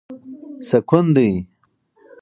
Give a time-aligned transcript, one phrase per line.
[0.69, 1.29] سکون دی.